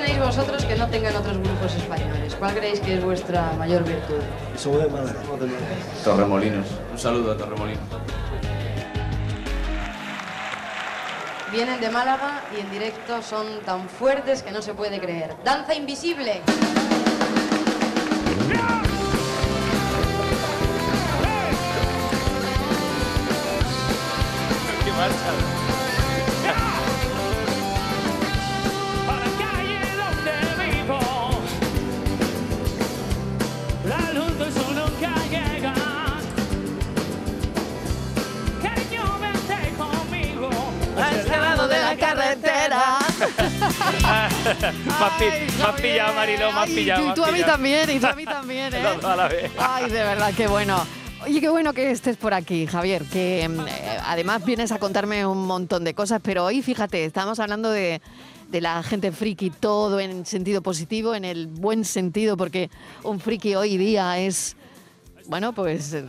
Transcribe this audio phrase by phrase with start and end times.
[0.00, 2.34] tenéis vosotros que no tengan otros grupos españoles?
[2.38, 4.20] ¿Cuál creéis que es vuestra mayor virtud?
[4.56, 5.14] Somos de Málaga.
[6.04, 6.66] Torremolinos.
[6.92, 7.80] Un saludo a Torremolinos.
[11.50, 15.34] Vienen de Málaga y en directo son tan fuertes que no se puede creer.
[15.44, 16.42] Danza invisible.
[18.48, 18.75] ¡Qué
[45.18, 47.10] pi- has pillado, Ay, pillado.
[47.10, 47.52] Y tú a mí pillado.
[47.52, 48.82] también, y tú a mí también, ¿eh?
[49.02, 49.50] A la vez.
[49.58, 50.84] Ay, de verdad, qué bueno.
[51.24, 55.24] Oye, qué bueno que estés por aquí, Javier, que mm, eh, además vienes a contarme
[55.26, 58.00] un montón de cosas, pero hoy, fíjate, estamos hablando de,
[58.48, 62.70] de la gente friki, todo en sentido positivo, en el buen sentido, porque
[63.02, 64.56] un friki hoy día es,
[65.28, 66.04] bueno, pues eh,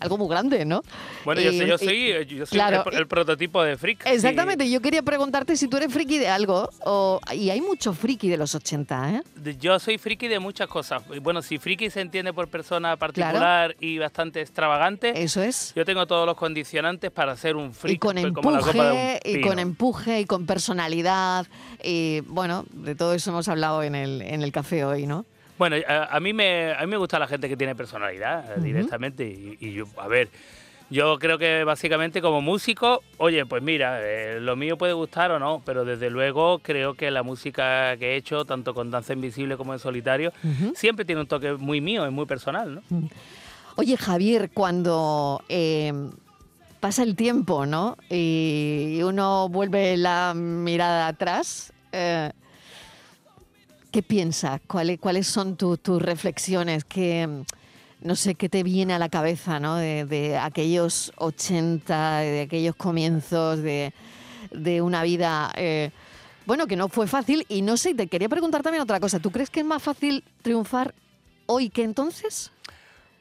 [0.00, 0.82] algo muy grande, ¿no?
[1.24, 4.02] Bueno, yo, soy, yo soy, yo soy claro, el, el prototipo de freak.
[4.04, 4.10] sí.
[4.14, 8.28] Exactamente, yo quería preguntarte si tú eres friki de algo, o, y hay mucho friki
[8.28, 9.22] de los 80, ¿eh?
[9.58, 11.02] Yo soy friki de muchas cosas.
[11.22, 15.72] Bueno, si friki se entiende por persona particular y bastante extravagante, Eso es.
[15.74, 17.94] yo tengo todos los condicionantes para ser un friki.
[17.94, 21.46] y con pues, empuje, y con empuje, y con personalidad,
[21.82, 25.24] y bueno, de todo eso hemos hablado en el, en el café hoy, ¿no?
[25.62, 28.60] Bueno, a, a mí me, a mí me gusta la gente que tiene personalidad eh,
[28.60, 29.24] directamente.
[29.24, 30.28] Y, y yo, a ver,
[30.90, 35.38] yo creo que básicamente como músico, oye, pues mira, eh, lo mío puede gustar o
[35.38, 39.56] no, pero desde luego creo que la música que he hecho, tanto con Danza Invisible
[39.56, 40.32] como en solitario,
[40.74, 43.08] siempre tiene un toque muy mío, es muy personal, ¿no?
[43.76, 45.92] Oye, Javier, cuando eh,
[46.80, 47.96] pasa el tiempo, ¿no?
[48.10, 52.32] Y uno vuelve la mirada atrás, eh,
[53.92, 54.60] ¿qué piensas?
[54.66, 56.84] ¿Cuáles, cuáles son tu- tus reflexiones?
[56.84, 57.28] ¿Qué,
[58.00, 59.76] no sé, qué te viene a la cabeza, ¿no?
[59.76, 63.92] De, aquellos 80, de aquellos comienzos, de,
[64.50, 65.52] de una vida...
[65.56, 65.90] eh,
[66.44, 69.20] bueno, que no fue fácil y no sé, te quería preguntar también otra cosa.
[69.20, 70.92] ¿Tú crees que es más fácil triunfar
[71.46, 72.50] hoy que entonces?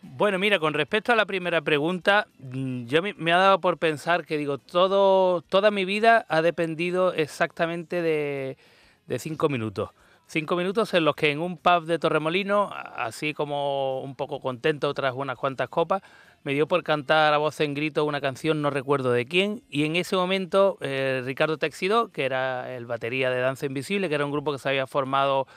[0.02, 3.78] Bueno, mira, con respecto a la primera pregunta, mm, yo me, me ha dado por
[3.78, 8.58] pensar que digo, todo, toda mi vida ha dependido exactamente de,
[9.06, 9.92] de cinco minutos.
[10.34, 14.94] Cinco minutos en los que en un pub de Torremolino, así como un poco contento
[14.94, 16.02] tras unas cuantas copas,
[16.46, 19.84] me dio por cantar a voz en grito una canción, no recuerdo de quién, y
[19.84, 24.24] en ese momento eh, Ricardo Texido, que era el batería de Danza Invisible, que era
[24.24, 25.48] un grupo que se había formado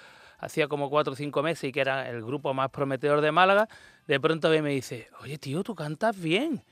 [0.40, 3.68] hacía como cuatro o cinco meses y que era el grupo más prometedor de Málaga,
[4.08, 6.64] de pronto me dice, oye tío, tú cantas bien,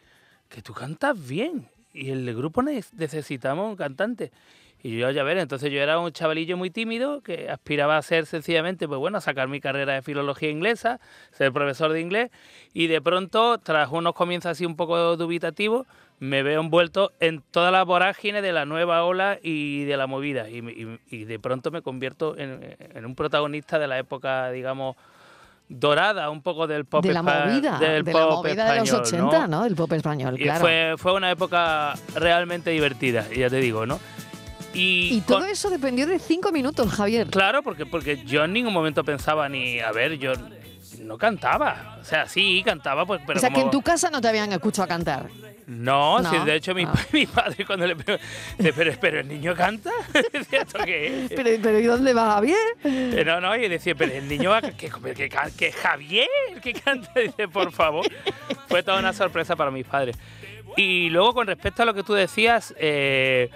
[0.49, 4.33] que tú cantas bien, y el grupo ne- necesitamos un cantante.
[4.85, 8.27] Y yo, ya ver, entonces yo era un chavalillo muy tímido que aspiraba a ser
[8.27, 10.99] sencillamente, pues bueno, a sacar mi carrera de filología inglesa,
[11.31, 12.31] ser profesor de inglés,
[12.75, 15.87] y de pronto, tras unos comienzos así un poco dubitativos,
[16.19, 20.49] me veo envuelto en toda la vorágine de la nueva ola y de la movida.
[20.51, 24.51] Y, me- y- y de pronto me convierto en, en un protagonista de la época,
[24.51, 24.97] digamos,
[25.69, 28.89] dorada, un poco del pop de la espa- movida, del de la movida de los
[28.93, 29.63] español, 80, ¿no?
[29.65, 30.61] Del pop español, y claro.
[30.61, 33.99] fue, fue una época realmente divertida, ya te digo, ¿no?
[34.75, 37.29] Y, Y todo con- eso dependió de cinco minutos, Javier.
[37.29, 40.33] Claro, porque, porque yo en ningún momento pensaba ni, a ver, yo
[41.01, 41.99] no cantaba.
[42.01, 44.53] O sea, sí, cantaba, pues, pero o sea, que en tu casa no te habían
[44.53, 45.29] escuchado cantar.
[45.67, 46.93] No, de hecho mi, no.
[47.13, 48.25] mi padre cuando le preguntó,
[48.75, 49.91] pero, pero el niño canta,
[50.33, 51.31] decía, ¿esto qué es?
[51.37, 53.25] Pero, pero ¿y dónde va Javier?
[53.25, 56.27] No, no, y decía, pero el niño va, que, que, que, que Javier,
[56.63, 58.07] que canta, dice, por favor.
[58.69, 60.17] Fue toda una sorpresa para mis padres.
[60.77, 63.49] Y luego con respecto a lo que tú decías, eh,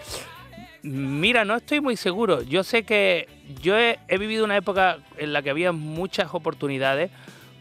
[0.86, 2.42] mira, no estoy muy seguro.
[2.42, 3.28] Yo sé que
[3.62, 7.10] yo he, he vivido una época en la que había muchas oportunidades,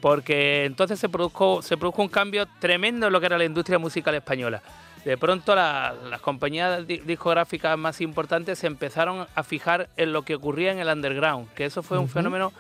[0.01, 3.79] porque entonces se produjo, se produjo un cambio tremendo en lo que era la industria
[3.79, 4.61] musical española.
[5.03, 10.23] De pronto la- las compañías di- discográficas más importantes se empezaron a fijar en lo
[10.23, 12.51] que ocurría en el underground, que eso fue un fenómeno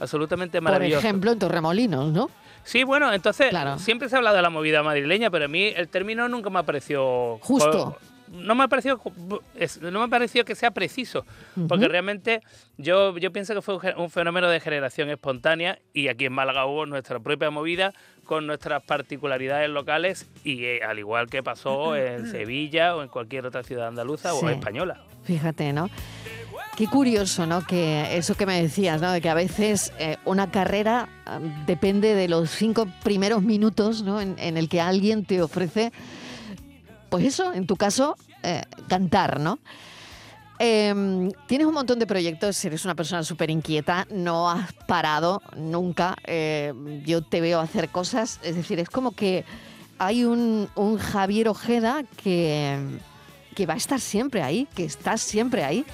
[0.00, 0.98] absolutamente Por maravilloso.
[1.06, 2.30] ejemplo, en Torremolinos, ¿no?
[2.62, 3.78] Sí, bueno, entonces Claro.
[3.78, 6.58] siempre se ha hablado de la movida madrileña, pero a mí el término nunca me
[6.58, 7.96] ha parecido Justo.
[8.34, 9.00] No me ha parecido,
[9.80, 11.24] no me ha parecido que sea preciso,
[11.68, 12.40] porque realmente
[12.76, 16.84] yo, yo pienso que fue un fenómeno de generación espontánea y aquí en Málaga hubo
[16.86, 17.92] nuestra propia movida
[18.24, 23.46] con nuestras particularidades locales y eh, al igual que pasó en Sevilla o en cualquier
[23.46, 24.38] otra ciudad andaluza Sí.
[24.44, 25.00] o española.
[25.24, 25.88] Fíjate, ¿no?
[26.76, 27.64] Qué curioso, ¿no?
[27.64, 29.12] Que eso que me decías, ¿no?
[29.12, 34.20] De que a veces eh, una carrera ah, depende de los cinco primeros minutos, ¿no?
[34.20, 35.92] En, en el que alguien te ofrece,
[37.14, 39.60] pues eso, en tu caso, eh, cantar, ¿no?
[40.58, 46.16] Em, tienes un montón de proyectos, eres una persona súper inquieta, no has parado nunca.
[46.24, 46.74] eh,
[47.04, 49.44] yo te veo hacer cosas, es decir, es como que
[50.00, 52.80] hay un, un Javier Ojeda que,
[53.54, 55.86] que va a estar siempre ahí, que está siempre ahí.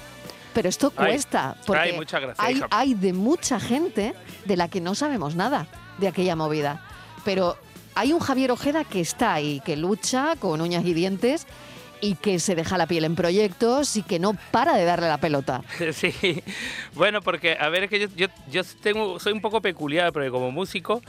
[0.55, 4.15] Pero esto Ay, cuesta, porque ay, gracias, hay, hay de mucha gente
[4.45, 5.67] de la que no sabemos nada
[5.99, 6.83] de aquella movida.
[7.23, 7.57] Pero
[7.95, 11.47] hay un Javier Ojeda que está ahí, que lucha con uñas y dientes
[11.99, 15.19] y que se deja la piel en proyectos y que no para de darle la
[15.19, 15.61] pelota.
[15.93, 16.41] Sí,
[16.93, 20.29] bueno, porque a ver, es que yo, yo, yo tengo, soy un poco peculiar, porque
[20.31, 21.01] como músico,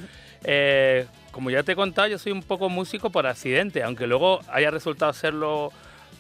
[0.45, 4.41] eh, como ya te he contado, yo soy un poco músico por accidente, aunque luego
[4.53, 5.73] haya resultado serlo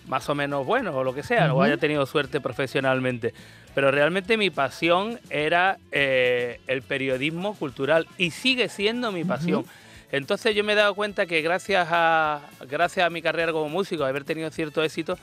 [0.06, 1.62] más o menos bueno o lo que sea, o Ujú.
[1.64, 3.34] haya tenido suerte profesionalmente.
[3.74, 9.64] Pero realmente mi pasión era eh, el periodismo cultural y sigue siendo mi pasión.
[10.12, 14.04] Entonces yo me he dado cuenta que gracias a, gracias a mi carrera como músico,
[14.04, 15.18] haber tenido cierto éxito,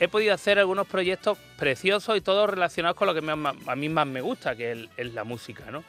[0.00, 3.32] he podido hacer algunos proyectos preciosos y todos relacionados con lo que me-
[3.66, 5.84] a mí más me gusta, que es, la música, ¿no?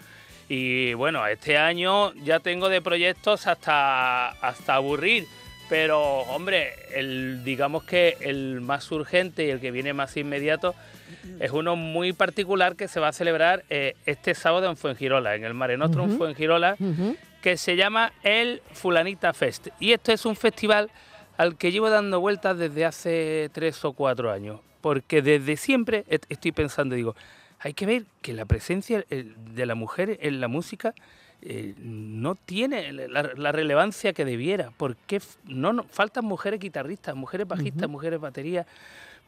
[0.50, 5.25] Y bueno, este año ya tengo de proyectos hasta, hasta aburrir,
[5.69, 10.75] pero hombre, el, digamos que el más urgente y el que viene más inmediato
[11.39, 15.46] es uno muy particular que se va a celebrar eh, este sábado en Fuengirola, en
[15.46, 16.18] el Mare Nostrum Ujú.
[16.18, 17.16] Fuengirola, Ujú.
[17.44, 19.68] Que se llama el Fulanita Fest.
[19.80, 20.90] Y esto es un festival
[21.38, 24.62] al que llevo dando vueltas desde hace tres o cuatro años.
[24.81, 27.16] Porque desde siempre est- estoy pensando, digo,
[27.60, 30.94] hay que ver que la presencia eh, de la mujer en la música
[31.42, 34.72] eh, no tiene la, la relevancia que debiera.
[34.72, 38.66] ¿Por qué f- no, no- faltan mujeres guitarristas, mujeres bajistas, mujeres baterías?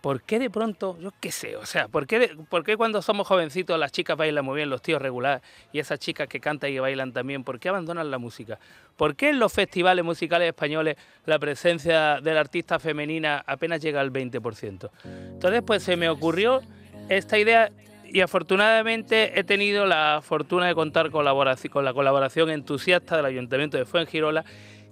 [0.05, 3.25] ¿Por qué de pronto, yo qué sé, o sea, ¿por qué, por qué cuando somos
[3.25, 5.41] jovencitos las chicas bailan muy bien, los tíos regular,
[5.73, 8.59] y esas chicas que cantan y que bailan también, ¿por qué abandonan la música?
[8.97, 13.99] ¿Por qué en los festivales musicales españoles la presencia de la artista femenina apenas llega
[13.99, 14.91] al 20%?
[15.05, 16.61] Entonces, pues se me ocurrió
[17.09, 17.71] esta idea
[18.05, 23.85] y afortunadamente he tenido la fortuna de contar con la colaboración entusiasta del Ayuntamiento de
[23.85, 24.45] Fuengirola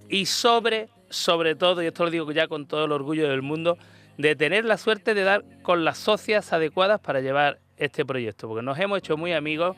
[0.09, 3.77] y sobre, sobre todo, y esto lo digo ya con todo el orgullo del mundo,
[4.17, 8.63] de tener la suerte de dar con las socias adecuadas para llevar este proyecto, porque
[8.63, 9.75] nos hemos hecho muy amigos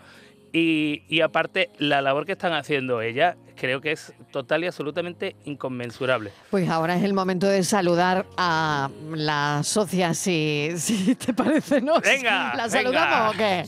[0.57, 5.35] y, y aparte la labor que están haciendo ellas creo que es total y absolutamente
[5.45, 6.31] inconmensurable.
[6.51, 11.99] Pues ahora es el momento de saludar a la socia, si, si te parece, ¿no?
[11.99, 12.69] Venga, ¿La venga.
[12.69, 13.65] saludamos o qué?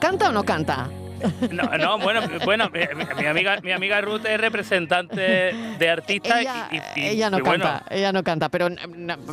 [0.00, 0.88] ¿Canta o no canta?
[1.52, 5.20] No, no, bueno, bueno, mi, mi- mi amiga, mi amiga Ruth es representante
[5.78, 8.68] de artistas Ella, y, y- ella no y bueno, canta, ella no canta, pero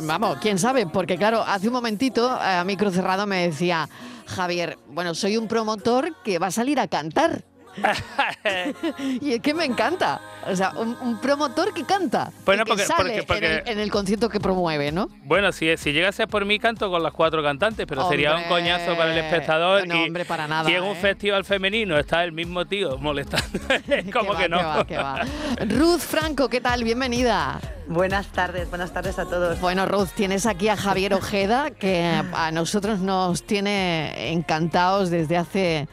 [0.02, 3.88] vamos, quién sabe, porque claro, hace un momentito eh, a micro cerrado me decía
[4.28, 7.44] Javier, bueno, soy un promotor que va a salir a cantar.
[9.20, 10.20] y es que me encanta.
[10.46, 12.30] O sea, un, un promotor que canta.
[12.44, 15.08] Bueno, y que porque- sale porque- porque- En, el, en el concierto que promueve, ¿no?
[15.24, 18.96] Bueno, si, si llegase por mí, canto con las cuatro cantantes, pero sería un coñazo
[18.96, 19.86] para el espectador.
[19.86, 21.00] no, y, hombre, para nada, Y en un ¿eh?
[21.00, 23.58] festival femenino está el mismo tío molestando.
[24.12, 24.56] ¿Cómo va, que no?
[24.58, 25.20] va, qué va.
[25.68, 26.84] Ruth Franco, ¿qué tal?
[26.84, 27.60] Bienvenida.
[27.88, 29.60] Buenas tardes, buenas tardes a todos.
[29.60, 35.88] Bueno, Ruth, tienes aquí a Javier Ojeda, que a nosotros nos tiene encantados desde hace,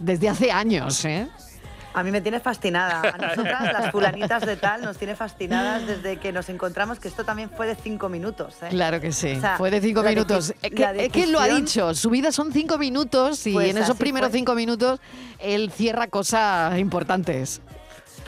[0.00, 1.28] desde hace años, ¿eh?
[1.92, 3.00] A mí me tiene fascinada.
[3.00, 7.24] A nosotras, las fulanitas de tal, nos tiene fascinadas desde que nos encontramos, que esto
[7.24, 8.54] también fue de cinco minutos.
[8.62, 8.68] ¿eh?
[8.70, 9.32] Claro que sí.
[9.36, 10.54] O sea, Fue de cinco minutos.
[10.62, 11.92] Es que, es que él lo ha dicho.
[11.94, 14.38] Su vida son cinco minutos y Pues en esos primeros fue.
[14.38, 15.00] cinco minutos
[15.40, 17.60] él cierra cosas importantes.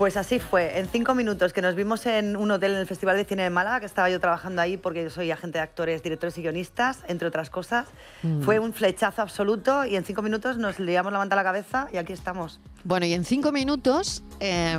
[0.02, 3.16] Pues así fue, en cinco minutos que nos vimos en un hotel en el Festival
[3.16, 6.02] de Cine de Málaga, que estaba yo trabajando ahí porque yo soy agente de actores,
[6.02, 7.86] directores y guionistas, entre otras cosas.
[8.24, 8.42] Mm.
[8.42, 11.86] Fue un flechazo absoluto y en cinco minutos nos liamos la manta a la cabeza
[11.92, 12.58] y aquí estamos.
[12.82, 14.76] Bueno, y en cinco minutos, eh,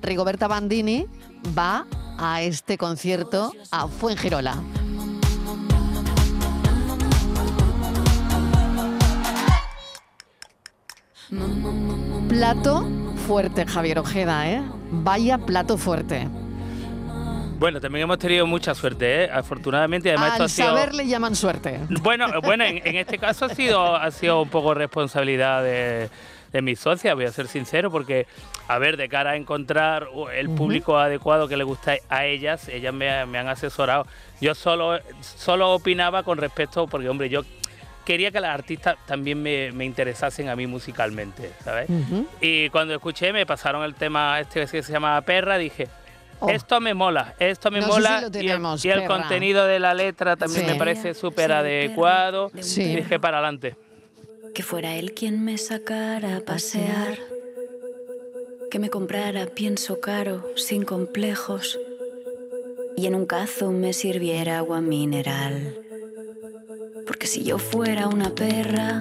[0.00, 1.06] Rigoberta Bandini
[1.54, 1.86] va
[2.18, 4.56] a este concierto a Fuengirola.
[12.30, 14.62] Plato fuerte, Javier Ojeda, ¿eh?
[14.90, 16.28] Vaya plato fuerte.
[17.58, 19.30] Bueno, también hemos tenido mucha suerte, ¿eh?
[19.32, 20.10] afortunadamente.
[20.10, 20.68] Además, esto Al ha sido.
[20.68, 21.80] saber le llaman suerte.
[22.02, 26.08] Bueno, bueno en, en este caso ha sido, ha sido un poco responsabilidad de,
[26.52, 28.26] de mis socias, voy a ser sincero, porque,
[28.68, 32.94] a ver, de cara a encontrar el público adecuado que le gusta a ellas, ellas
[32.94, 34.06] me, me han asesorado.
[34.40, 37.42] Yo solo, solo opinaba con respecto, porque, hombre, yo
[38.06, 41.90] quería que las artistas también me, me interesasen a mí musicalmente, ¿sabes?
[41.90, 42.26] Ujú.
[42.40, 45.88] Y cuando escuché, me pasaron el tema este que se llama Perra, dije,
[46.38, 46.50] Oh.
[46.50, 48.20] esto me mola, esto me No sé si mola.
[48.20, 49.08] lo y el- tenemos, y el, Perra.
[49.08, 50.70] contenido de la letra también Sí.
[50.72, 52.50] me parece súper adecuado.
[52.60, 52.82] Sí.
[52.82, 53.74] Y dije, para adelante.
[54.54, 57.16] Que fuera él quien me sacara a pasear.
[58.70, 61.78] Que me comprara pienso caro, sin complejos.
[62.98, 65.78] Y en un cazo me sirviera agua mineral.
[67.26, 69.00] Que si yo fuera una perra,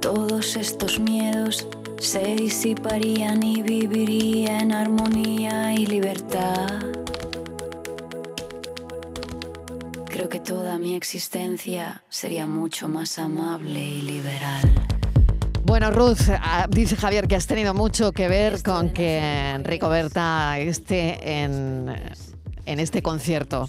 [0.00, 1.66] todos estos miedos
[1.98, 6.68] se disiparían y viviría en armonía y libertad.
[10.06, 14.70] Creo que toda mi existencia sería mucho más amable y liberal.
[15.64, 21.42] Bueno, Ruth, ah, dice Javier que has tenido mucho que ver con que Ricoberta esté
[21.42, 21.92] en,
[22.66, 23.68] en este concierto.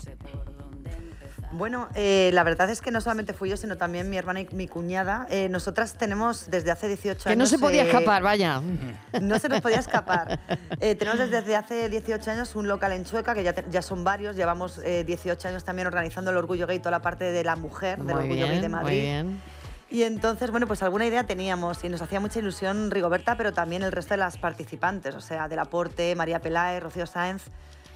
[1.58, 4.48] Bueno, eh, la verdad es que no solamente fui yo, sino también mi hermana y
[4.52, 5.26] mi cuñada.
[5.30, 7.24] Eh, nosotras tenemos desde hace 18 años...
[7.26, 8.62] Que no se podía eh, escapar, vaya.
[9.22, 10.40] No se nos podía escapar.
[10.80, 14.04] Eh, tenemos desde hace 18 años un local en Chueca, que ya, te- ya son
[14.04, 14.36] varios.
[14.36, 18.00] Llevamos eh, 18 años también organizando el Orgullo Gay, toda la parte de la mujer,
[18.04, 18.92] del Orgullo Gay de Madrid.
[18.94, 19.42] muy bien.
[19.90, 23.84] Y entonces, bueno, pues alguna idea teníamos y nos hacía mucha ilusión Rigoberta, pero también
[23.84, 27.44] el resto de las participantes, o sea, Del Aporte, María Peláez, Rocío Sáenz,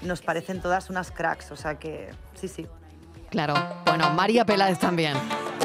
[0.03, 2.67] nos parecen todas unas cracks, o sea que sí, sí.
[3.29, 3.53] Claro.
[3.85, 5.13] Bueno, María Peláez también.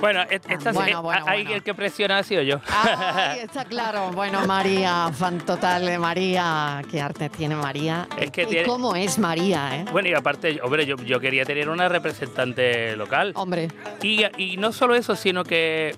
[0.00, 1.56] Bueno, et- esta sí- Bueno, eh, bueno, ahí bueno.
[1.56, 2.61] el que presiona ha sido yo.
[2.68, 4.11] Ahí está claro.
[4.12, 6.83] Bueno, María, fan total de María.
[6.90, 8.06] ¿Qué arte tiene María?
[8.18, 9.85] Es que ¿Y tiene- cómo es María, eh?
[9.92, 13.33] Bueno, y aparte, hombre, yo, yo quería tener una representante local.
[13.35, 13.68] Hombre,
[14.02, 15.97] Y, y no solo eso, sino que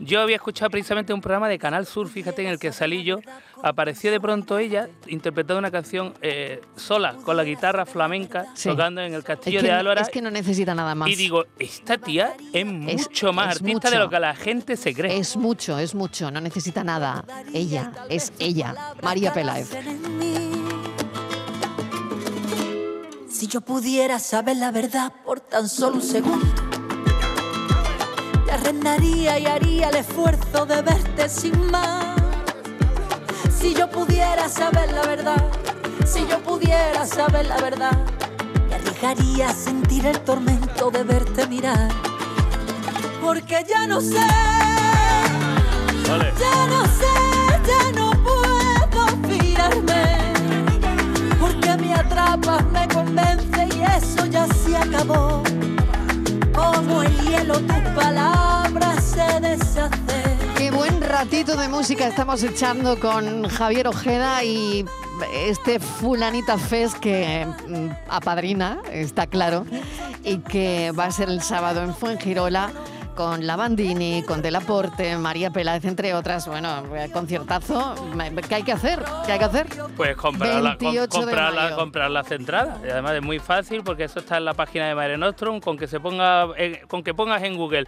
[0.00, 3.18] yo había escuchado precisamente un programa de Canal Sur, fíjate, en el que salí yo.
[3.62, 8.68] Apareció de pronto ella interpretando una canción eh, sola, con la guitarra flamenca, Sí.
[8.70, 10.00] tocando en el es castillo que, de Álora.
[10.00, 11.08] es que no necesita nada más.
[11.10, 14.94] Y digo, esta tía es mucho más es artista de lo que la gente se
[14.94, 15.18] cree.
[15.18, 17.24] Es mucho, es mucho, no necesita nada.
[17.52, 19.70] Ella, es ella, María Peláez.
[23.28, 26.46] Si yo pudiera saber la verdad por tan solo un segundo,
[28.50, 32.16] te arrendaría y haría el esfuerzo de verte sin más.
[33.56, 35.44] Si yo pudiera saber la verdad,
[36.04, 37.96] si yo pudiera saber la verdad,
[38.68, 41.90] me arriesgaría a sentir el tormento de verte mirar.
[43.22, 44.26] Porque ya no sé,
[46.08, 46.32] Vale.
[46.40, 47.14] ya no sé,
[47.68, 50.32] ya no puedo fiarme.
[51.38, 53.99] Porque me atrapas, me convence y eso
[60.80, 64.86] buen ratito de música estamos echando con Javier Ojeda y
[65.46, 69.66] este Fulanita Fest que mm, apadrina, está claro,
[70.24, 72.70] y que va a ser el sábado en Fuengirola
[73.14, 76.46] con La Bandini, con Delaporte, María Peláez, entre otras.
[76.48, 77.94] Bueno, conciertazo.
[78.48, 79.04] ¿Qué hay que hacer?
[79.26, 79.66] ¿Qué hay que hacer?
[79.98, 82.78] Pues comprar, la, 28 de comprar, la- comprar las entradas.
[82.82, 85.60] Y además es muy fácil porque eso está en la página de Mare Nostrum.
[85.60, 87.86] Con que, se ponga, eh, con que pongas en Google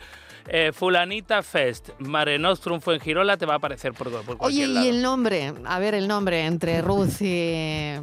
[0.49, 5.02] eh, Fulanita Fest, Mare Nostrum Fuengirola, te va a aparecer por, por Oye, y el
[5.02, 7.94] nombre, a ver el nombre entre Ruth y...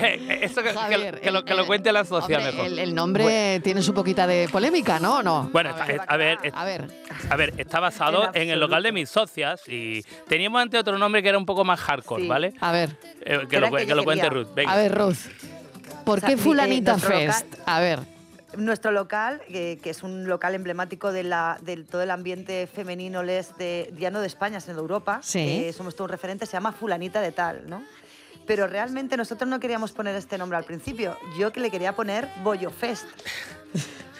[0.00, 2.66] Eh, Eso que, que- Javier, que lo, el- que lo cuente la socia Hombre, mejor.
[2.66, 5.18] El, el nombre tiene su poquita de polémica, ¿no?
[5.18, 5.50] ¿O no?
[5.52, 6.88] Bueno, está- eh, a ver, eh, A ver,
[7.30, 10.98] a ver, está basado En en el local de mis socias y teníamos antes otro
[10.98, 12.28] nombre que era un poco más hardcore, Sí.
[12.28, 12.54] ¿vale?
[12.60, 12.90] a ver,
[13.22, 14.28] Eh, que, lo, que lo cuente.
[14.28, 14.48] Ruth.
[14.54, 14.72] Venga.
[14.72, 15.16] a ver, Ruth.
[16.04, 17.44] ¿Por O sea, qué eh, Fulanita Fest?
[17.52, 17.98] local- A ver,
[18.56, 23.22] Nuestro local, eh, que es un local emblemático de, la, de todo el ambiente femenino
[23.22, 25.38] les de, ya no de España, sino de Europa, Sí.
[25.66, 27.84] eh, somos todo un referente, se llama Fulanita de Tal, ¿no?
[28.50, 31.16] Pero realmente nosotros no queríamos poner este nombre al principio.
[31.38, 33.06] Yo que le quería poner Bollo Fest.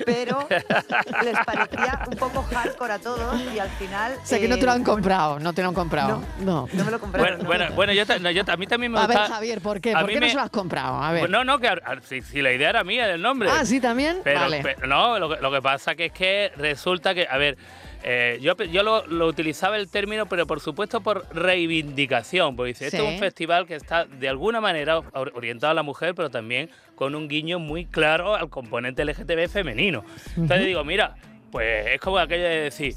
[0.06, 4.12] Pero les parecía un poco hardcore a todos y al final...
[4.22, 6.22] o sea que no te lo eh, han comprado, no te lo han comprado.
[6.38, 6.68] No.
[6.72, 7.38] No me lo compraron.
[7.38, 7.48] Bueno, no.
[7.48, 9.18] bueno, bueno, yo, no, yo a mí también me A ver.
[9.18, 9.94] Javier, ¿por qué?
[9.94, 11.02] ¿Por qué no se lo has comprado?
[11.02, 11.22] A ver.
[11.22, 13.50] Pues no, no, que a- a- si, si la idea era mía del nombre.
[13.52, 14.20] ah, ¿sí también?
[14.22, 14.60] Pero, vale.
[14.62, 17.58] pero no, lo que, lo que pasa que es que resulta que, a ver,
[18.02, 22.86] eh, yo, yo lo, lo utilizaba el término, pero por supuesto por reivindicación, porque dice,
[22.86, 23.08] esto es Sí.
[23.14, 27.14] un festival que está de alguna manera or- orientado a la mujer, pero también con
[27.14, 30.04] un guiño muy claro al componente LGTB femenino.
[30.36, 31.14] Entonces digo, mira,
[31.50, 32.94] pues es como aquello de decir,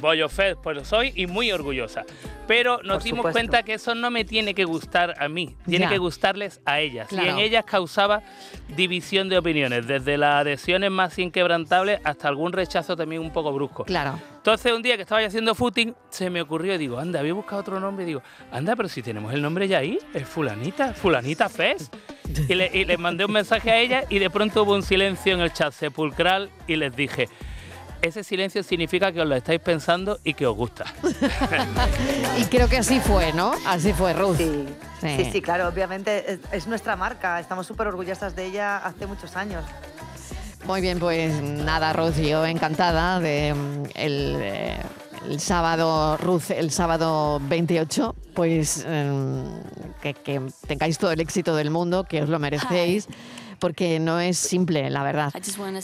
[0.00, 2.04] Bollo Fest, pues lo soy y muy orgullosa.
[2.46, 3.32] Pero nos Por dimos supuesto.
[3.38, 5.90] cuenta que eso no me tiene que gustar a mí, tiene Ya.
[5.90, 7.08] que gustarles a ellas.
[7.10, 7.30] Y Claro.
[7.32, 8.22] en ellas causaba
[8.76, 13.84] división de opiniones, desde las adhesiones más inquebrantables hasta algún rechazo también un poco brusco.
[13.84, 14.18] Claro.
[14.36, 17.60] Entonces un día que estaba haciendo footing, se me ocurrió y digo, anda, había buscado
[17.60, 21.48] otro nombre y digo, anda, pero si tenemos el nombre ya ahí, es fulanita, fulanita
[21.48, 21.94] Fest.
[22.48, 25.34] Y le, y le mandé un mensaje a ella y de pronto hubo un silencio
[25.34, 27.28] en el chat sepulcral y les dije,
[28.02, 30.84] ese silencio significa que os lo estáis pensando y que os gusta.
[32.38, 33.52] Y creo que así fue, ¿no?
[33.66, 34.36] Así fue, Ruth.
[34.36, 34.64] Sí,
[35.00, 35.08] Sí.
[35.16, 39.36] sí, sí, claro, obviamente es, es nuestra marca, estamos súper orgullosas de ella hace muchos
[39.36, 39.64] años.
[40.64, 44.76] Muy bien, pues nada, Ruth, yo encantada de mm, el, eh,
[45.28, 49.44] el sábado, Ruth, el sábado 28, pues em,
[50.02, 53.06] que, que tengáis todo el éxito del mundo, que os lo merecéis.
[53.60, 55.32] Porque no es simple, la verdad.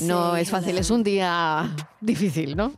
[0.00, 1.69] No es fácil, es un día
[2.00, 2.73] difícil, ¿no?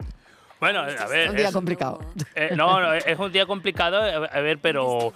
[0.59, 1.29] Bueno, a ver.
[1.29, 2.01] Un día es- complicado.
[2.35, 5.13] eh, no, no, es un día complicado, a a ver, pero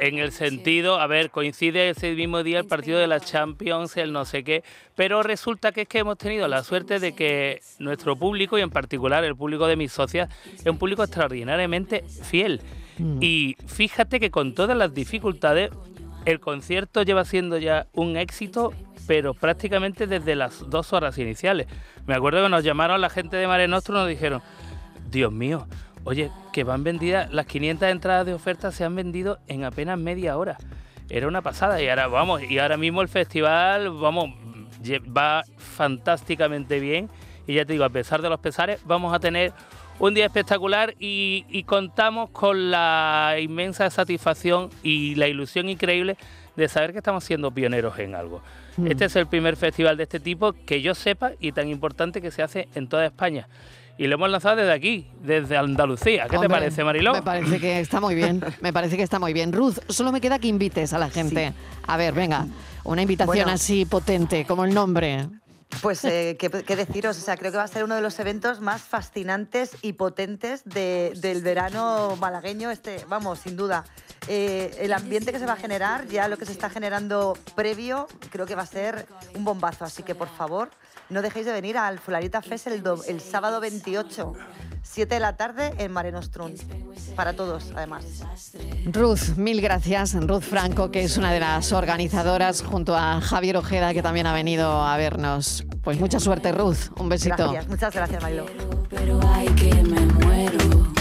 [0.00, 4.12] en el sentido, a ver, coincide ese mismo día el partido de la Champions, el
[4.12, 4.62] no sé qué,
[4.94, 8.70] pero resulta que es que hemos tenido la suerte de que nuestro público, y en
[8.70, 12.60] particular el público de mis socias, es un público extraordinariamente fiel.
[13.20, 15.70] Y fíjate que con todas las dificultades,
[16.24, 18.72] el concierto lleva siendo ya un éxito,
[19.08, 21.66] pero prácticamente desde las dos horas iniciales.
[22.06, 24.42] Me acuerdo que nos llamaron la gente de Mare Nostrum y nos dijeron,
[25.10, 25.66] Dios mío,
[26.04, 30.36] oye, que van vendidas, las 500 entradas de oferta se han vendido en apenas media
[30.36, 30.58] hora.
[31.08, 34.28] Era una pasada y ahora vamos, y ahora mismo el festival, vamos,
[35.16, 37.08] va fantásticamente bien.
[37.46, 39.54] Y ya te digo, a pesar de los pesares, vamos a tener
[39.98, 46.18] un día espectacular y contamos con la inmensa satisfacción y la ilusión increíble
[46.56, 48.42] de saber que estamos siendo pioneros en algo.
[48.86, 52.30] Este es el primer festival de este tipo que yo sepa y tan importante que
[52.30, 53.48] se hace en toda España.
[53.98, 56.28] Y lo hemos lanzado desde aquí, desde Andalucía.
[56.30, 57.12] ¿Qué te parece, Mariló?
[57.12, 58.40] Me parece que está muy bien.
[58.60, 59.52] Me parece que está muy bien.
[59.52, 61.52] Ruth, solo me queda que invites a la gente.
[61.86, 62.46] A ver, venga,
[62.84, 63.50] una invitación Bueno.
[63.52, 65.26] así potente, como el nombre.
[65.82, 67.16] Pues, eh, ¿qué, deciros?
[67.18, 70.62] O sea, creo que va a ser uno de los eventos más fascinantes y potentes
[70.64, 72.70] de- del verano malagueño.
[72.70, 73.84] Este, vamos, sin duda.
[74.26, 78.08] Eh, el ambiente que se va a generar, ya lo que se está generando previo,
[78.30, 79.84] creo que va a ser un bombazo.
[79.84, 80.70] Así que, por favor,
[81.10, 84.32] no dejéis de venir al Fularita Fest el, el sábado 28,
[84.82, 86.54] 7 de la tarde en Mare Nostrum.
[87.18, 88.04] Para todos, además.
[88.92, 90.14] Ruth, mil gracias.
[90.14, 94.32] Ruth Franco, que es una de las organizadoras, junto a Javier Ojeda, que también ha
[94.32, 95.64] venido a vernos.
[95.82, 96.96] Pues mucha suerte, Ruth.
[96.96, 97.34] Un besito.
[97.36, 98.46] Gracias, muchas gracias, Marilo.
[98.88, 100.92] Pero hay que me muero.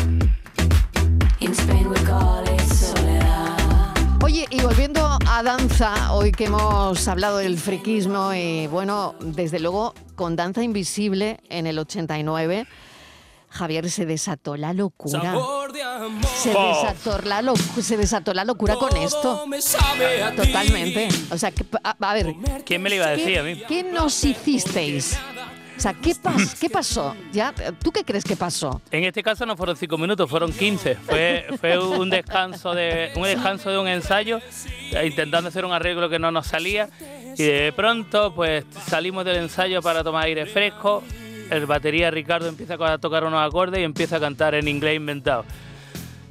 [1.38, 4.24] In Spain we call it soledad.
[4.24, 9.94] Oye, y volviendo a danza, hoy que hemos hablado del friquismo y bueno, desde luego
[10.16, 12.66] con Danza Invisible en el 89,
[13.50, 15.36] Javier se desató la locura.
[16.42, 19.46] Se desató la, locu- se desató la locura con esto.
[20.36, 21.08] Totalmente.
[21.32, 22.34] O sea, que, a, a ver,
[22.66, 23.62] ¿Quién me lo iba a decir ¿qué, a mí?
[23.68, 25.18] qué nos hicisteis?
[25.78, 27.16] O sea, ¿qué, pas- ¿qué pasó?
[27.32, 27.54] ¿Ya?
[27.84, 28.82] ¿Tú qué crees que pasó?
[28.90, 30.96] En este caso no fueron cinco minutos, fueron 15.
[30.96, 34.40] Fue, fue un descanso de un descanso de un ensayo,
[35.06, 36.90] intentando hacer un arreglo que no nos salía.
[37.38, 41.04] Y de pronto, pues salimos del ensayo para tomar aire fresco.
[41.52, 45.46] El batería Ricardo empieza a tocar unos acordes y empieza a cantar en inglés inventado.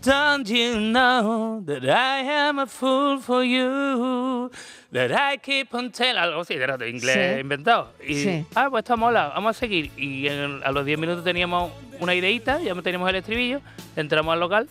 [0.07, 4.51] Don't you know that I am a fool for you?
[4.93, 6.17] That I keep on telling.
[6.17, 7.41] Algo así, era de inglés Sí.
[7.41, 7.89] inventado.
[8.07, 8.47] Y, Sí.
[8.55, 9.91] ah, pues esto mola, vamos a seguir.
[9.97, 13.61] Y en- a los 10 minutos teníamos una ideita, ya teníamos el estribillo,
[13.97, 14.69] entramos al local,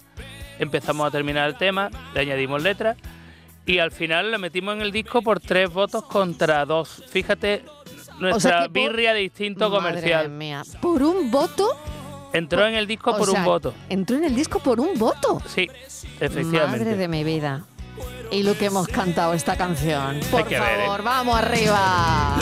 [0.57, 2.95] empezamos a terminar el tema, le añadimos letras
[3.65, 7.03] y al final le metimos en el disco por tres votos contra dos.
[7.09, 7.63] Fíjate
[8.19, 10.29] nuestra que por- birria de instinto Madre comercial.
[10.29, 10.63] mía.
[10.81, 11.67] ¿Por un voto?
[12.37, 13.73] Entró en el disco O por sea, un voto.
[13.89, 15.41] Entró en el disco por un voto.
[15.47, 15.67] Sí,
[16.19, 16.79] efectivamente.
[16.79, 17.63] Madre de mi vida.
[18.31, 20.19] Y lo que hemos cantado esta canción.
[20.31, 20.85] Por que ver, ¿eh?
[20.85, 22.35] favor, vamos arriba.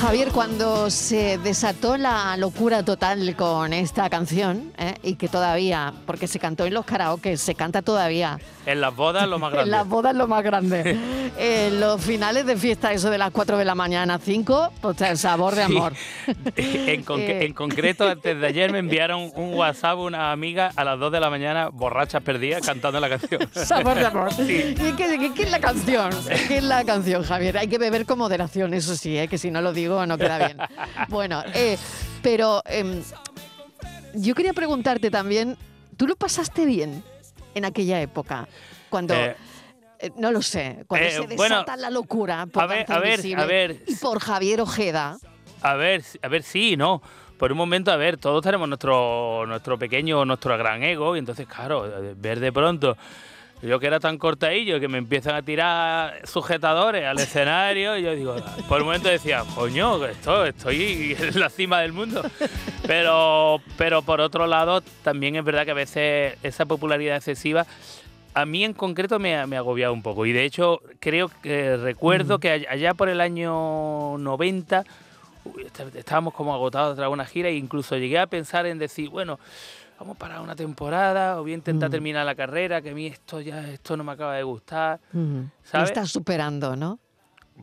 [0.00, 4.94] Javier, cuando se desató la locura total con esta canción, ¿eh?
[5.02, 9.28] y que todavía, porque se cantó en los karaoke, se canta todavía, En las bodas
[9.28, 9.64] lo más grande.
[9.70, 10.98] en las bodas lo más grande.
[11.38, 15.18] en los finales de fiesta, eso de las 4 de la mañana, 5, pues el
[15.18, 15.76] sabor de Sí.
[15.76, 15.92] amor.
[16.56, 17.44] en, Eh.
[17.44, 21.20] en concreto, antes de ayer me enviaron un WhatsApp una amiga a las 2 de
[21.20, 23.42] la mañana, borrachas perdidas, cantando la canción.
[23.52, 24.32] Sabor de amor.
[24.32, 24.42] Sí.
[24.78, 26.10] ¿Y qué, qué- qué es la canción?
[26.48, 27.58] ¿Qué es la canción, Javier?
[27.58, 29.28] Hay que beber con moderación, eso sí, ¿eh?
[29.28, 30.58] que si no lo digo no queda bien.
[31.08, 31.76] Bueno, eh,
[32.22, 33.02] pero em,
[34.14, 35.56] yo quería preguntarte también,
[35.96, 37.02] ¿tú lo pasaste bien
[37.54, 38.48] en aquella época?
[38.88, 39.14] Cuando...
[39.14, 39.36] Eh,
[40.02, 42.98] eh, no lo sé, cuando eh, se desata bueno, la locura por a ver, a
[43.00, 43.82] ver, a ver.
[43.86, 45.18] y por Javier Ojeda.
[45.60, 47.02] A ver, a ver, sí, no.
[47.36, 51.46] Por un momento, a ver, todos tenemos nuestro, nuestro pequeño, nuestro gran ego, y entonces,
[51.46, 52.96] claro, ver de pronto,
[53.62, 58.14] yo que era tan cortadillo, que me empiezan a tirar sujetadores al escenario, y yo
[58.14, 58.36] digo,
[58.68, 62.22] por un momento decía, coño, esto, estoy en la cima del mundo.
[62.86, 67.66] Pero, pero por otro lado, también es verdad que a veces esa popularidad excesiva
[68.32, 70.24] a mí en concreto me ha, me ha agobiado un poco.
[70.24, 74.84] Y de hecho, creo que recuerdo que all- allá por el año 90
[75.44, 79.08] uy, est- estábamos como agotados tras una gira e incluso llegué a pensar en decir,
[79.08, 79.40] bueno,
[80.00, 83.40] vamos para una temporada o voy a intentar terminar la carrera, que a mí esto
[83.40, 84.98] ya esto no me acaba de gustar.
[85.12, 85.90] Lo ¿Sabes?
[85.90, 86.98] estás superando, ¿no?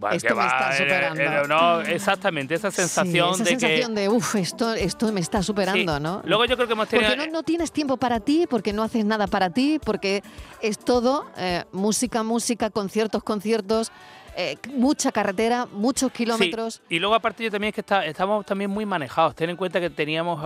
[0.02, 1.21] Va, esto me está eh, superando.
[1.23, 4.02] eh, no, exactamente, esa sensación sí, esa de sensación que...
[4.02, 6.04] de, uff, esto, esto me está superando, Sí.
[6.04, 6.21] ¿no?
[6.26, 7.10] Luego yo creo que hemos tenido...
[7.10, 10.21] Porque no, no tienes tiempo para ti, porque no haces nada para ti, porque
[10.62, 13.91] es todo eh, música, música, conciertos, conciertos,
[14.76, 16.76] mucha carretera, muchos kilómetros.
[16.88, 19.34] Sí, Y luego aparte yo también es que está- estamos también muy manejados.
[19.34, 20.43] Ten en cuenta que teníamos,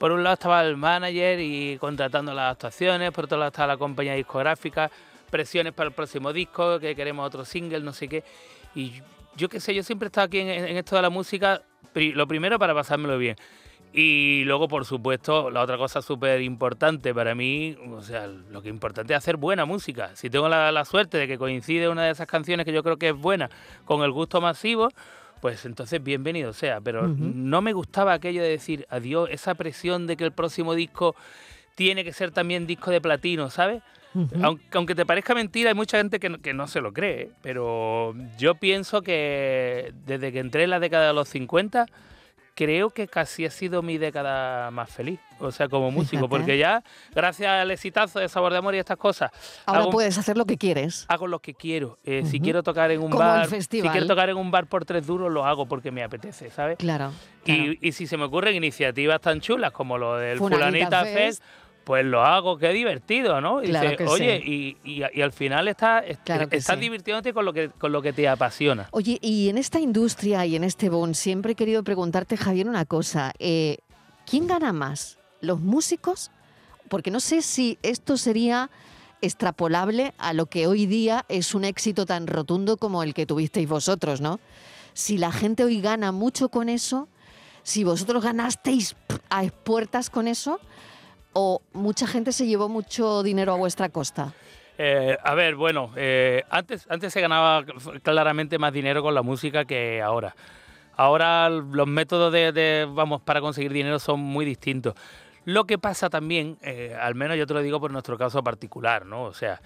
[0.00, 3.76] por un lado estaba el manager y contratando las actuaciones, por otro lado estaba la
[3.76, 4.90] compañía discográfica,
[5.28, 8.24] presiones para el próximo disco, que queremos otro single, no sé qué.
[8.74, 8.94] Y
[9.36, 11.60] yo qué sé, yo siempre he estado aquí en, esto de la música,
[11.92, 13.36] lo primero para pasármelo bien.
[13.92, 18.68] Y luego, por supuesto, la otra cosa súper importante para mí, o sea, lo que
[18.68, 20.16] es importante es hacer buena música.
[20.16, 23.10] Si tengo la suerte de que coincide una de esas canciones que yo creo que
[23.10, 23.50] es buena
[23.84, 24.88] con el gusto masivo,
[25.40, 26.80] pues entonces bienvenido sea.
[26.80, 31.14] Pero no me gustaba aquello de decir adiós, esa presión de que el próximo disco
[31.74, 33.82] tiene que ser también disco de platino, ¿sabes?
[34.42, 37.22] Aunque, aunque te parezca mentira, hay mucha gente que no, que no se lo cree,
[37.22, 37.30] ¿eh?
[37.42, 41.86] pero yo pienso que desde que entré en la década de los 50,
[42.64, 46.28] creo que casi ha sido mi década más feliz, o sea, como músico, Fíjate.
[46.28, 46.82] porque ya,
[47.14, 49.30] gracias al exitazo de Sabor de Amor y estas cosas,
[49.64, 51.06] Ahora hago, puedes hacer lo que quieres.
[51.08, 51.98] hago lo que quiero.
[52.04, 54.84] Eh, Si quiero tocar en un Como bar, si quiero tocar en un bar por
[54.84, 56.76] tres duros, lo hago porque me apetece, ¿sabes?
[56.76, 57.12] Claro.
[57.44, 57.62] claro.
[57.62, 61.42] Y, y si se me ocurren iniciativas tan chulas como lo del Fulanita Fulanita Fest.
[61.42, 61.42] Fest,
[61.90, 63.64] pues lo hago, qué divertido, ¿no?
[63.64, 66.82] Y Claro dices, que oye, y, y- y al final estás, est- Claro estás sí.
[66.82, 68.86] divirtiéndote con lo, que, con lo que te apasiona.
[68.92, 72.84] Oye, y en esta industria y en este boom, siempre he querido preguntarte, Javier, una
[72.84, 73.32] cosa.
[73.40, 73.78] eh,
[74.24, 75.18] ¿Quién gana más?
[75.40, 76.30] ¿Los músicos?
[76.88, 78.70] Porque no sé si esto sería
[79.20, 83.68] extrapolable a lo que hoy día es un éxito tan rotundo como el que tuvisteis
[83.68, 84.38] vosotros, ¿no?
[84.94, 87.08] Si la gente hoy gana mucho con eso,
[87.64, 88.94] si vosotros ganasteis
[89.28, 90.60] a expuertas con eso,
[91.32, 94.32] o mucha gente se llevó mucho dinero a vuestra costa.
[94.82, 97.64] Eh, a ver, bueno, eh, antes, antes se ganaba
[98.02, 100.34] claramente más dinero con la música que ahora.
[100.96, 104.94] Ahora los métodos de, vamos, para conseguir dinero son muy distintos.
[105.44, 109.04] Lo que pasa también, eh, al menos yo te lo digo por nuestro caso particular,
[109.04, 109.24] ¿no?
[109.24, 109.60] O sea,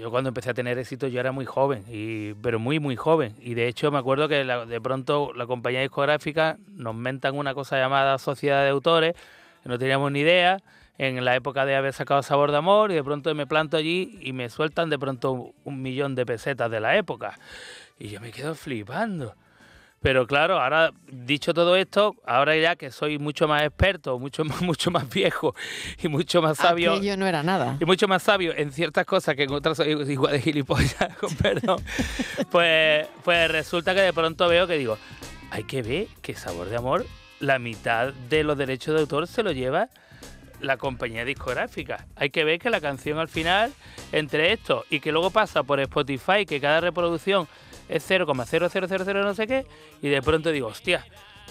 [0.00, 3.34] yo cuando empecé a tener éxito yo era muy joven, y, pero muy, muy joven.
[3.40, 7.78] Y de hecho me acuerdo que de pronto la compañía discográfica nos mentan una cosa
[7.78, 9.14] llamada Sociedad de Autores,
[9.64, 10.58] no teníamos ni idea,
[10.98, 14.18] en la época de haber sacado Sabor de Amor, y de pronto me planto allí
[14.20, 17.38] y me sueltan de pronto un millón de pesetas de la época.
[17.98, 19.34] Y yo me quedo flipando.
[20.02, 24.60] Pero claro, ahora dicho todo esto, ahora ya que soy mucho más experto, mucho más,
[24.62, 25.54] mucho más viejo
[26.02, 27.76] y mucho más sabio, Aquello no era nada.
[27.78, 31.34] y mucho más sabio en ciertas cosas que en otras soy igual de gilipollas, con
[31.36, 31.82] perdón,
[32.50, 34.96] pues, pues resulta que de pronto veo que digo,
[35.50, 37.04] hay que ver que Sabor de Amor,
[37.40, 39.88] la mitad de los derechos de autor se lo lleva
[40.60, 42.06] la compañía discográfica.
[42.16, 43.72] Hay que ver que la canción al final,
[44.12, 47.48] entre esto y que luego pasa por Spotify, que cada reproducción
[47.88, 49.66] es 0,0000 no sé qué,
[50.02, 51.04] y de pronto digo, hostia,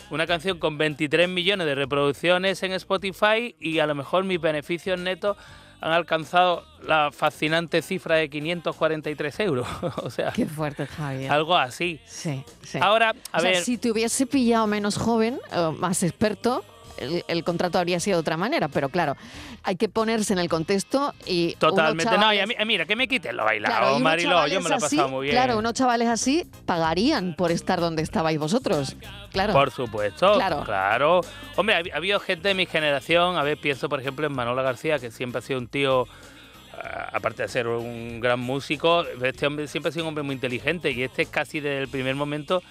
[0.09, 4.99] una canción con 23 millones de reproducciones en Spotify y a lo mejor mis beneficios
[4.99, 5.37] netos
[5.81, 9.67] han alcanzado la fascinante cifra de 543 euros.
[10.03, 11.31] o sea, Qué fuerte, Javier.
[11.31, 11.99] algo así.
[12.05, 12.79] Sí, sí.
[12.81, 16.63] Ahora, a O sea, ver, si te hubiese pillado menos joven, o más experto,
[16.99, 19.15] el, el contrato habría sido de otra manera, pero claro,
[19.63, 21.55] hay que ponerse en el contexto y.
[21.55, 22.17] totalmente.
[22.17, 24.75] No, y mí- eh, mira, que me quiten lo bailado, Claro, Mariló, yo me lo
[24.75, 25.35] he pasado así, muy bien.
[25.35, 28.95] Claro, unos chavales así pagarían por estar donde estabais vosotros.
[29.31, 29.53] Claro.
[29.53, 30.63] Por supuesto, Claro.
[30.63, 31.21] claro.
[31.55, 34.61] Hombre, ha, ha habido gente de mi generación, a ver, pienso por ejemplo en Manolo
[34.63, 36.07] García, que siempre ha sido un tío,
[36.73, 40.35] ah, aparte de ser un gran músico, este hombre siempre ha sido un hombre muy
[40.35, 42.61] inteligente y este casi desde el primer momento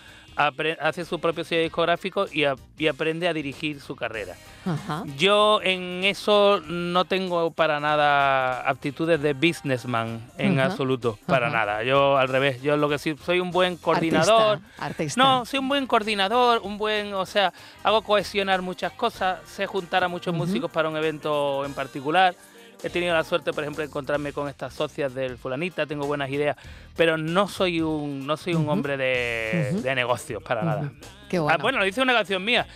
[0.80, 4.34] hace su propio sello discográfico y, a- y aprende a dirigir su carrera.
[4.64, 5.02] Ajá.
[5.16, 11.56] Yo en eso no tengo para nada aptitudes de businessman en Ajá, absoluto, para ajá.
[11.56, 11.82] nada.
[11.84, 14.58] Yo al revés, yo lo que sí soy un buen coordinador.
[14.58, 15.20] Artista, artista.
[15.22, 20.04] No, soy un buen coordinador, un buen, o sea, hago cohesionar muchas cosas, sé juntar
[20.04, 22.34] a muchos músicos para un evento en particular.
[22.82, 26.30] He tenido la suerte, por ejemplo, de encontrarme con estas socias del fulanita, tengo buenas
[26.30, 26.56] ideas,
[26.96, 28.70] pero no soy un, no soy un Ujú.
[28.70, 29.82] hombre de, Ujú.
[29.82, 30.92] de negocios para nada.
[31.28, 31.58] Qué Ah, bueno.
[31.60, 32.66] bueno, lo dice una canción mía.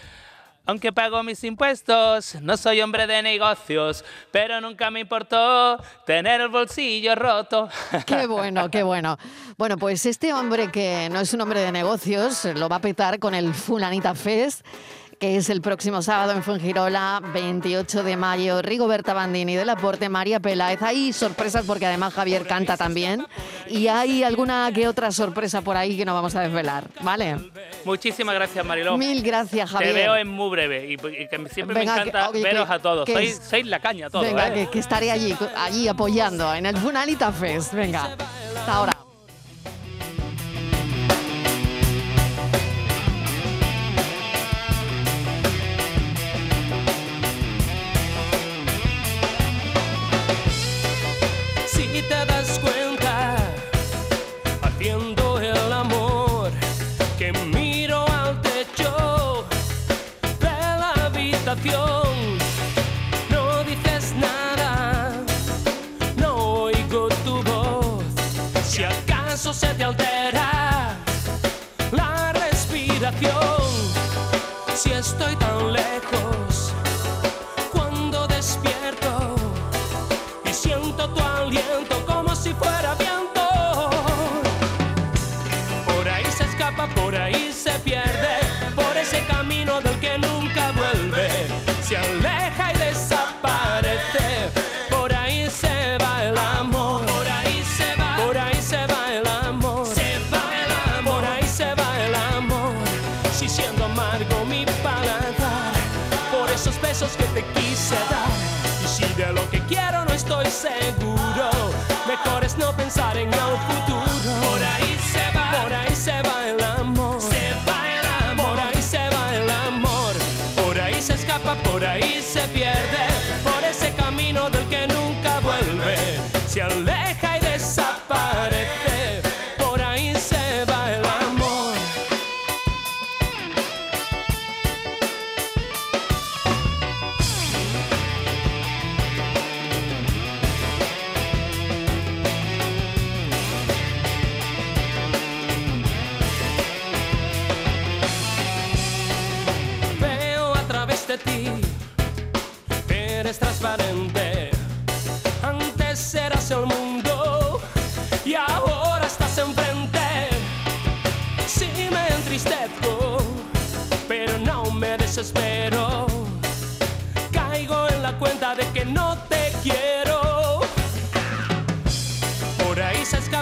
[0.65, 6.49] Aunque pago mis impuestos, no soy hombre de negocios, pero nunca me importó tener el
[6.49, 7.69] bolsillo roto.
[8.07, 9.19] Qué bueno, qué bueno.
[9.59, 13.19] Bueno, pues este hombre que no es un hombre de negocios lo va a petar
[13.19, 14.65] con el Fulanita Fest
[15.23, 18.61] que es el próximo sábado en Fuengirola, 28 de mayo.
[18.61, 20.83] Rigoberta Bandini del Aporte, María Peláez.
[20.83, 23.25] Hay sorpresas porque además Javier canta también.
[23.69, 27.37] Y hay alguna que otra sorpresa por ahí que no vamos a desvelar, ¿vale?
[27.85, 28.99] Muchísimas gracias, Mariló.
[28.99, 29.95] Mil gracias, Te Javier.
[29.95, 30.97] veo en muy breve y, y
[31.29, 33.07] que siempre Venga, me que- encanta oye, veros que- a todos.
[33.07, 34.25] que Sois, la caña todos.
[34.27, 34.53] Venga, ¿eh?
[34.55, 37.75] que, que estaré allí, allí apoyando en el Funalita Fest.
[37.75, 38.17] Venga,
[38.57, 38.92] hasta ahora.
[68.81, 70.97] ¿Acaso se te altera
[71.91, 73.61] la respiración?
[74.75, 75.92] Si estoy tan lejos,
[107.91, 108.29] dar.
[108.85, 111.51] Y si de lo que quiero no estoy seguro,
[112.07, 114.51] mejor es no pensar en el futuro.
[114.51, 116.12] Por ahí se va, por ahí se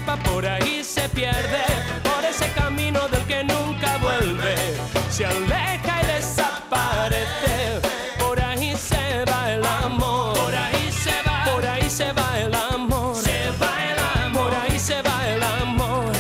[0.01, 1.63] escapa, por ahí se pierde,
[2.03, 4.55] por ese camino del que nunca vuelve.
[5.11, 7.81] Se aleja y desaparece,
[8.19, 10.35] por ahí se va el amor.
[10.35, 13.17] Por ahí se va, por ahí se va el amor.
[13.17, 16.13] Se va el amor, por ahí se va el amor.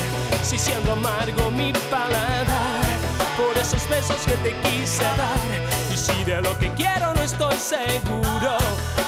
[0.42, 2.84] Si siendo amargo mi paladar,
[3.36, 5.40] por esos besos que te quise dar.
[5.92, 8.56] Y si de lo que quiero no estoy seguro,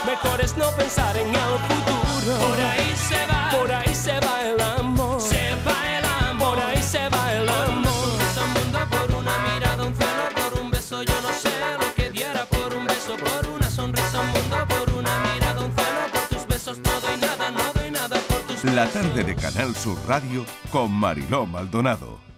[0.06, 2.01] mejor es no pensar en el futuro.
[2.24, 5.20] Por ahí se va, por ahí se va el amor.
[5.20, 7.92] Se va el amor, por ahí se va el amor.
[8.34, 11.94] Por un mundo, por una mirada, un cielo, por un beso, yo no sé lo
[11.94, 16.00] que diera por un beso, por una sonrisa, un mundo, por una mirada, un cielo,
[16.12, 19.74] por tus besos, todo y nada, no doy nada por tus La tarde de Canal
[19.74, 22.31] Sur Radio con Mariló Maldonado.